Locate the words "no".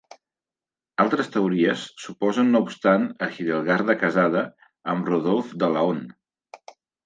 2.55-2.63